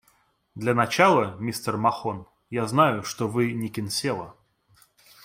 Для 0.55 0.73
начала, 0.73 1.35
мистер 1.39 1.77
Махон, 1.77 2.25
я 2.49 2.65
знаю, 2.65 3.03
что 3.03 3.27
вы 3.27 3.51
не 3.53 3.69
Кинсела. 3.69 4.35